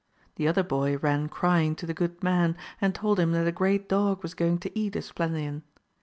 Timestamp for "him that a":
3.19-3.51